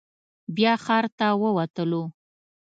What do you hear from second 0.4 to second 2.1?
بیا ښار ته ووتلو.